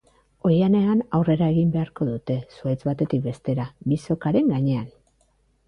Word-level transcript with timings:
Oihanean 0.51 1.03
aurrera 1.17 1.49
egin 1.55 1.69
beharko 1.75 2.07
dute, 2.09 2.39
zuhaitz 2.57 2.79
batetik 2.89 3.23
bestera, 3.29 3.69
bi 3.93 4.01
sokaren 4.09 4.53
gainean. 4.59 4.93